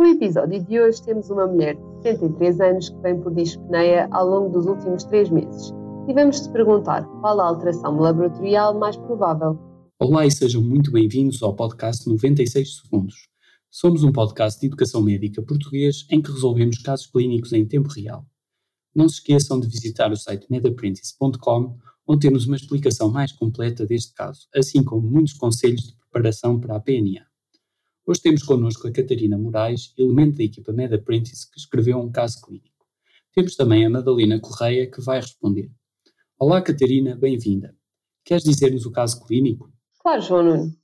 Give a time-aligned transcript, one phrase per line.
[0.00, 4.26] No episódio de hoje temos uma mulher de 63 anos que vem por dispneia ao
[4.26, 5.74] longo dos últimos três meses
[6.08, 9.58] e vamos te perguntar qual a alteração laboratorial mais provável.
[9.98, 13.28] Olá e sejam muito bem-vindos ao podcast 96 Segundos.
[13.70, 18.24] Somos um podcast de educação médica português em que resolvemos casos clínicos em tempo real.
[18.94, 21.76] Não se esqueçam de visitar o site medaprentis.com
[22.06, 26.76] onde temos uma explicação mais completa deste caso, assim como muitos conselhos de preparação para
[26.76, 27.29] a PNA.
[28.10, 32.40] Hoje temos connosco a Catarina Moraes, elemento da equipa Med Apprentice, que escreveu um caso
[32.42, 32.84] clínico.
[33.32, 35.70] Temos também a Madalena Correia, que vai responder.
[36.36, 37.72] Olá, Catarina, bem-vinda.
[38.24, 39.72] Queres dizer-nos o caso clínico?
[40.00, 40.76] Claro, João Nuno.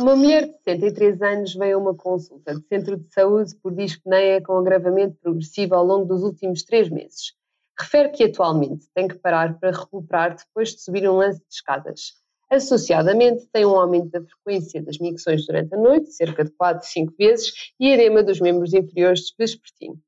[0.00, 4.42] Uma mulher de 63 anos veio a uma consulta de centro de saúde por dispneia
[4.42, 7.34] com agravamento progressivo ao longo dos últimos três meses.
[7.78, 12.14] Refere que atualmente tem que parar para recuperar depois de subir um lance de escadas.
[12.48, 17.14] Associadamente, tem um aumento da frequência das micções durante a noite, cerca de 4, 5
[17.18, 20.00] vezes, e edema dos membros inferiores vespertino.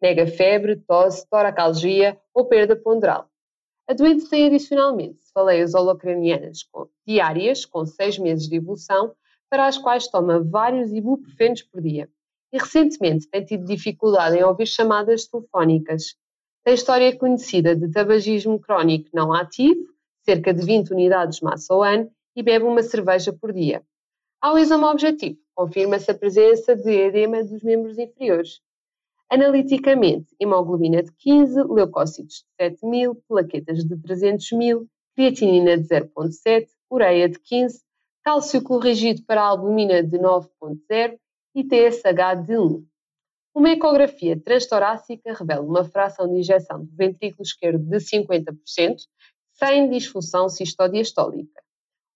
[0.00, 3.28] Nega febre, tosse, toracalgia ou perda ponderal.
[3.88, 6.60] A doente tem adicionalmente cefaleias holocranianas
[7.04, 9.12] diárias, com 6 meses de evolução,
[9.50, 12.08] para as quais toma vários ibuprofenos por dia.
[12.52, 16.14] E recentemente tem tido dificuldade em ouvir chamadas telefónicas.
[16.64, 19.89] Tem história conhecida de tabagismo crónico não ativo,
[20.24, 23.82] cerca de 20 unidades de massa ao ano, e bebe uma cerveja por dia.
[24.40, 28.60] Ao exame objetivo, confirma-se a presença de edema dos membros inferiores.
[29.28, 36.66] Analiticamente, hemoglobina de 15, leucócitos de 7 mil, plaquetas de 300 mil, creatinina de 0,7,
[36.90, 37.80] ureia de 15,
[38.24, 41.18] cálcio corrigido para albumina de 9,0
[41.54, 42.86] e TSH de 1.
[43.54, 48.96] Uma ecografia transtorácica revela uma fração de injeção do ventrículo esquerdo de 50%,
[49.62, 51.62] sem disfunção cistodiastólica.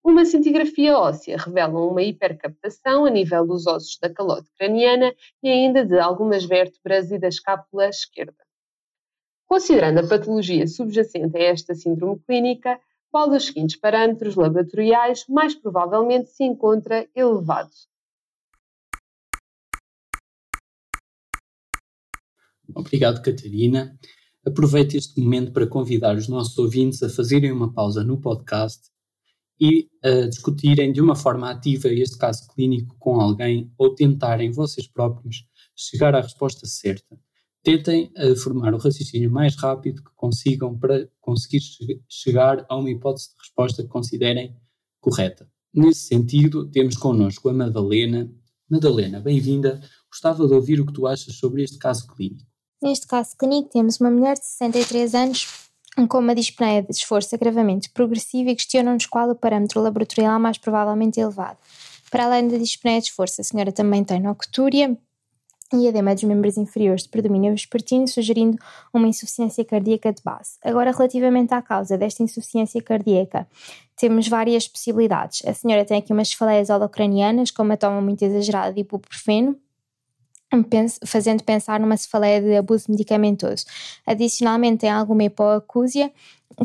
[0.03, 5.85] Uma cintigrafia óssea revela uma hipercaptação a nível dos ossos da calote craniana e ainda
[5.85, 8.43] de algumas vértebras e da escápula esquerda.
[9.47, 16.31] Considerando a patologia subjacente a esta síndrome clínica, qual dos seguintes parâmetros laboratoriais mais provavelmente
[16.31, 17.71] se encontra elevado?
[22.75, 23.99] Obrigado, Catarina.
[24.47, 28.91] Aproveito este momento para convidar os nossos ouvintes a fazerem uma pausa no podcast
[29.59, 34.87] e a discutirem de uma forma ativa este caso clínico com alguém ou tentarem vocês
[34.87, 37.19] próprios chegar à resposta certa.
[37.63, 42.91] Tentem uh, formar o raciocínio mais rápido que consigam para conseguir che chegar a uma
[42.91, 44.55] hipótese de resposta que considerem
[45.01, 45.49] correta.
[45.73, 48.31] Nesse sentido, temos connosco a Madalena.
[48.69, 49.81] Madalena, bem-vinda.
[50.11, 52.54] Gostava de ouvir o que tu achas sobre este caso clínico.
[52.85, 55.71] Neste caso clínico, temos uma mulher de 63 anos
[56.07, 61.19] com uma dispneia de esforço agravamento progressivo e questionam-nos qual o parâmetro laboratorial mais provavelmente
[61.19, 61.57] elevado.
[62.11, 64.95] Para além da dispneia de esforço, a senhora também tem noctúria
[65.73, 68.59] e edema dos membros inferiores de predomínio vespertino, sugerindo
[68.93, 70.59] uma insuficiência cardíaca de base.
[70.63, 73.49] Agora, relativamente à causa desta insuficiência cardíaca,
[73.97, 75.43] temos várias possibilidades.
[75.47, 79.59] A senhora tem aqui umas cefaleias holocranianas com uma toma muito exagerada de ibuprofeno,
[81.05, 83.65] fazendo pensar numa cefaleia de abuso medicamentoso.
[84.07, 86.13] Adicionalmente, tem alguma hipoacúsia,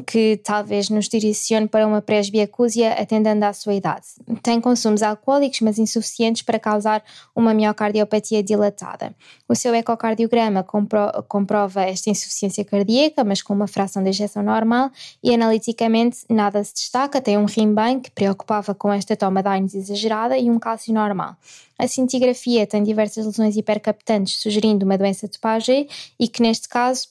[0.05, 4.05] que talvez nos direcione para uma presbiacúsia atendendo à sua idade.
[4.43, 7.03] Tem consumos alcoólicos, mas insuficientes para causar
[7.35, 9.15] uma miocardiopatia dilatada.
[9.47, 14.91] O seu ecocardiograma compro comprova esta insuficiência cardíaca, mas com uma fração de ejeção normal,
[15.23, 17.21] e analiticamente nada se destaca.
[17.21, 20.93] Tem um rim bem, que preocupava com esta toma de AINES exagerada, e um cálcio
[20.93, 21.35] normal.
[21.77, 25.87] A cintigrafia tem diversas lesões hipercaptantes, sugerindo uma doença de Paget,
[26.19, 27.07] e que neste caso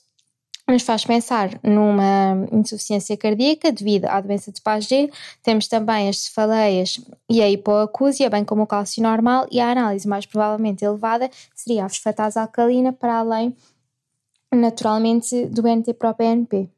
[0.68, 5.10] nos faz pensar numa insuficiência cardíaca devido à doença de Paget.
[5.42, 10.06] Temos também as cefaleias e a hipoacúsia, bem como o cálcio normal, e a análise
[10.06, 13.56] mais provavelmente elevada seria a fosfatase alcalina, para além,
[14.52, 16.68] naturalmente, do NT-proPNP.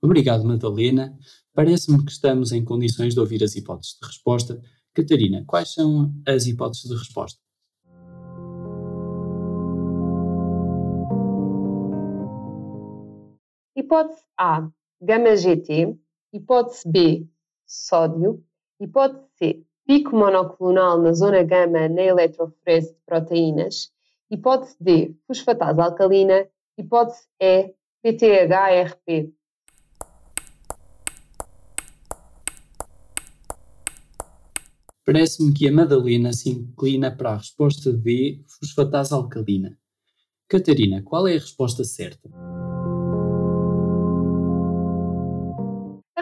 [0.00, 1.16] Obrigado, Madalena.
[1.54, 4.62] Parece-me que estamos em condições de ouvir as hipóteses de resposta.
[4.94, 7.38] Catarina, quais são as hipóteses de resposta?
[13.92, 14.70] Hipótese A,
[15.02, 15.98] gama-GT.
[16.32, 17.28] Hipótese B,
[17.66, 18.42] sódio.
[18.80, 23.92] Hipótese C, pico monoclonal na zona gama na eletroforese de proteínas.
[24.30, 26.46] Hipótese D, fosfatase alcalina.
[26.78, 29.34] Hipótese E, PTHRP.
[35.04, 39.78] Parece-me que a Madalena se inclina para a resposta D, fosfatase alcalina.
[40.48, 42.30] Catarina, qual é a resposta certa?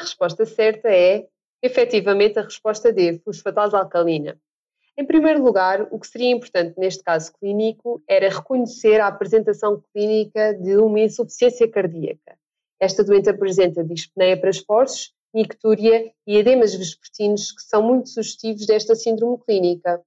[0.01, 1.29] A resposta certa é,
[1.63, 4.41] efetivamente, a resposta D, fosfatase alcalina.
[4.97, 10.55] Em primeiro lugar, o que seria importante neste caso clínico era reconhecer a apresentação clínica
[10.55, 12.35] de uma insuficiência cardíaca.
[12.81, 18.95] Esta doença apresenta dispneia para esforços, nictúria e edemas vespertinos que são muito sugestivos desta
[18.95, 20.01] síndrome clínica.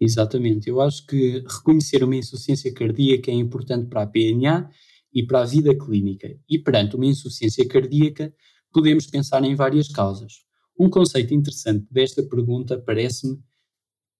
[0.00, 0.70] Exatamente.
[0.70, 4.70] Eu acho que reconhecer uma insuficiência cardíaca é importante para a PNA
[5.12, 6.38] e para a vida clínica.
[6.48, 8.32] E perante uma insuficiência cardíaca,
[8.76, 10.44] podemos pensar em várias causas.
[10.78, 13.38] Um conceito interessante desta pergunta parece-me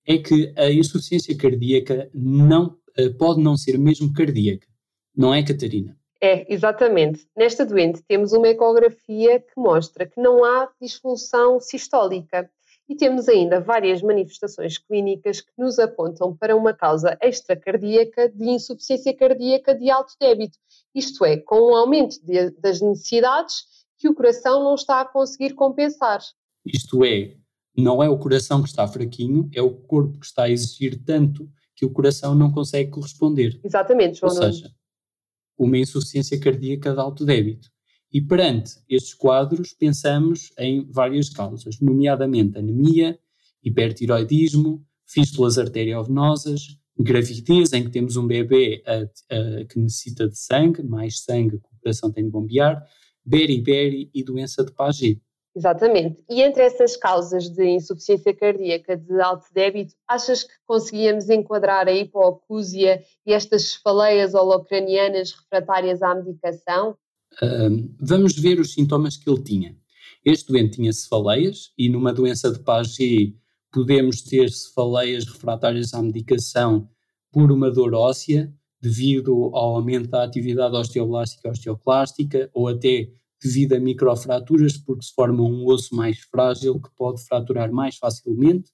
[0.06, 4.66] é que a insuficiência cardíaca não eh, pode não ser mesmo cardíaca,
[5.14, 5.94] não é, Catarina?
[6.22, 7.28] É, exatamente.
[7.36, 12.50] Nesta doente temos uma ecografia que mostra que não há disfunção sistólica
[12.88, 19.14] e temos ainda várias manifestações clínicas que nos apontam para uma causa extracardíaca de insuficiência
[19.14, 20.56] cardíaca de alto débito,
[20.94, 25.54] isto é, com um aumento de, das necessidades que o coração não está a conseguir
[25.54, 26.20] compensar.
[26.64, 27.36] Isto é,
[27.76, 31.48] não é o coração que está fraquinho, é o corpo que está a exigir tanto
[31.74, 33.60] que o coração não consegue corresponder.
[33.62, 34.34] Exatamente, João.
[34.34, 34.70] Ou seja,
[35.58, 37.70] uma insuficiência cardíaca de alto débito.
[38.12, 43.18] E perante estes quadros, pensamos em várias causas, nomeadamente anemia,
[43.62, 49.02] hipertiroidismo, fístulas arteriovenosas, gravidez, em que temos um bebê a,
[49.34, 52.82] a, que necessita de sangue, mais sangue que o coração tem de bombear,
[53.26, 55.20] beriberi e doença de Paget.
[55.56, 56.22] Exatamente.
[56.28, 61.92] E entre essas causas de insuficiência cardíaca de alto débito, achas que conseguíamos enquadrar a
[61.92, 66.94] hipoacúsia e estas cefaleias holocranianas refratárias à medicação?
[67.42, 69.76] Uh, vamos ver os sintomas que ele tinha.
[70.22, 73.34] Este doente tinha cefaleias e numa doença de Paget
[73.72, 76.88] podemos ter cefaleias refratárias à medicação
[77.32, 78.52] por uma dor óssea
[78.86, 83.08] devido ao aumento da atividade osteoblástica e osteoclástica ou até
[83.42, 88.70] devido a microfraturas, porque se forma um osso mais frágil que pode fraturar mais facilmente.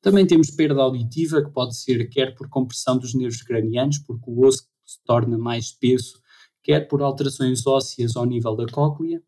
[0.00, 4.46] Também temos perda auditiva, que pode ser quer por compressão dos nervos cranianos, porque o
[4.46, 6.20] osso se torna mais espesso,
[6.62, 9.20] quer por alterações ósseas ao nível da cóclea.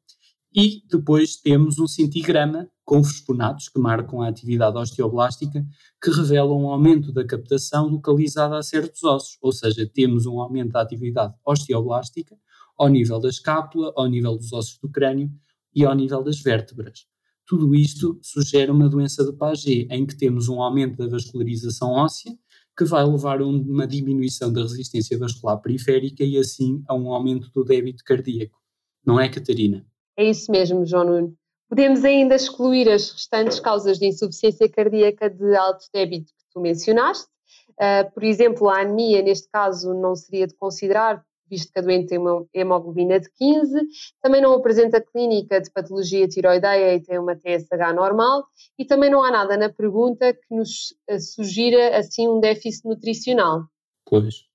[0.55, 5.65] E depois temos um cintigrama com fosfonatos que marcam a atividade osteoblástica,
[6.03, 10.73] que revelam um aumento da captação localizada a certos ossos, ou seja, temos um aumento
[10.73, 12.37] da atividade osteoblástica,
[12.77, 15.31] ao nível da escápula, ao nível dos ossos do crânio
[15.75, 17.07] e ao nível das vértebras.
[17.47, 22.33] Tudo isto sugere uma doença de Paget, em que temos um aumento da vascularização óssea,
[22.77, 27.51] que vai levar a uma diminuição da resistência vascular periférica e assim a um aumento
[27.53, 28.59] do débito cardíaco.
[29.05, 29.87] Não é, Catarina?
[30.17, 31.35] É isso mesmo, João Nuno.
[31.69, 37.27] Podemos ainda excluir as restantes causas de insuficiência cardíaca de alto débito que tu mencionaste.
[37.71, 42.09] Uh, por exemplo, a anemia, neste caso, não seria de considerar, visto que a doente
[42.09, 43.75] tem uma hemoglobina de 15,
[44.23, 48.45] também não apresenta clínica de patologia tiroideia e tem uma TSH normal,
[48.79, 53.65] e também não há nada na pergunta que nos eh, sugira assim um déficit nutricional.
[54.07, 54.52] Pois.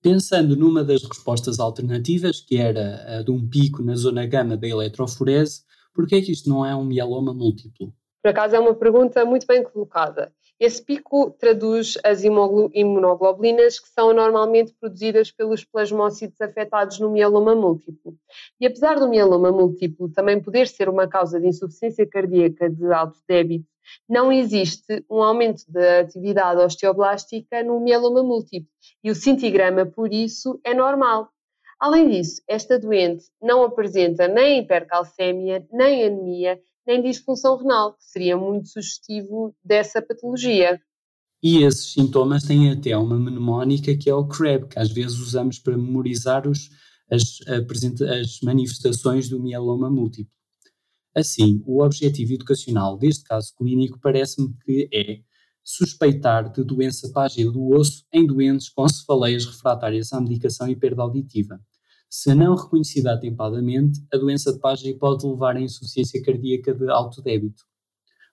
[0.00, 4.68] Pensando numa das respostas alternativas, que era a de um pico na zona gama da
[4.68, 5.62] eletroforese,
[5.92, 7.92] por que é que isto não é um mieloma múltiplo?
[8.22, 10.32] Por acaso é uma pergunta muito bem colocada.
[10.60, 18.16] Esse pico traduz as imunoglobulinas que são normalmente produzidas pelos plasmócitos afetados no mieloma múltiplo.
[18.60, 23.18] E apesar do mieloma múltiplo também poder ser uma causa de insuficiência cardíaca de alto
[23.28, 23.68] débito,
[24.08, 28.68] não existe um aumento da atividade osteoblástica no mieloma múltiplo
[29.02, 31.28] e o cintigrama, por isso, é normal.
[31.80, 38.36] Além disso, esta doente não apresenta nem hipercalcémia, nem anemia, nem disfunção renal, que seria
[38.36, 40.80] muito sugestivo dessa patologia.
[41.40, 45.58] E esses sintomas têm até uma mnemónica que é o CREB, que às vezes usamos
[45.58, 46.68] para memorizar os,
[47.10, 50.32] as, as manifestações do mieloma múltiplo.
[51.18, 55.18] Assim, o objetivo educacional deste caso clínico parece-me que é
[55.64, 61.02] suspeitar de doença págil do osso em doentes com cefaleias refratárias à medicação e perda
[61.02, 61.60] auditiva.
[62.08, 67.20] Se não reconhecida atempadamente, a doença de Paget pode levar à insuficiência cardíaca de alto
[67.20, 67.64] débito.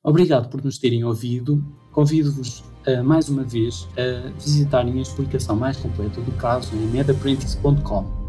[0.04, 1.62] Obrigado por nos terem ouvido.
[1.92, 8.25] Convido-vos uh, mais uma vez a visitarem a explicação mais completa do caso em medapprentice.com.